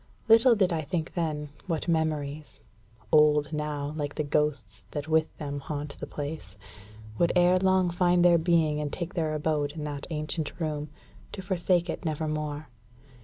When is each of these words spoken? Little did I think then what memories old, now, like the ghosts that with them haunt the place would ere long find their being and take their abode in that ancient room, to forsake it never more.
Little 0.27 0.55
did 0.55 0.73
I 0.73 0.81
think 0.81 1.13
then 1.13 1.49
what 1.67 1.87
memories 1.87 2.59
old, 3.11 3.53
now, 3.53 3.93
like 3.95 4.15
the 4.15 4.23
ghosts 4.23 4.87
that 4.89 5.07
with 5.07 5.37
them 5.37 5.59
haunt 5.59 5.95
the 5.99 6.07
place 6.07 6.57
would 7.19 7.31
ere 7.35 7.59
long 7.59 7.91
find 7.91 8.25
their 8.25 8.39
being 8.39 8.81
and 8.81 8.91
take 8.91 9.13
their 9.13 9.35
abode 9.35 9.73
in 9.73 9.83
that 9.83 10.07
ancient 10.09 10.59
room, 10.59 10.89
to 11.33 11.43
forsake 11.43 11.87
it 11.87 12.03
never 12.03 12.27
more. 12.27 12.69